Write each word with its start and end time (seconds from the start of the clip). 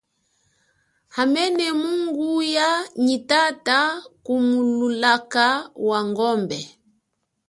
Hamene 1.15 1.65
mungu 1.81 2.27
ya 2.55 2.69
nyi 3.05 3.17
tata 3.29 3.79
ku 4.25 4.33
mulaka 4.47 5.45
wa 5.87 5.99
ngombe. 6.09 6.59